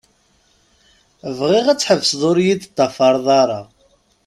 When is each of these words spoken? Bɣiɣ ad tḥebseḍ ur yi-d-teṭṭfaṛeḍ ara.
Bɣiɣ 1.37 1.65
ad 1.67 1.79
tḥebseḍ 1.79 2.21
ur 2.29 2.37
yi-d-teṭṭfaṛeḍ 2.45 3.27
ara. 3.41 3.61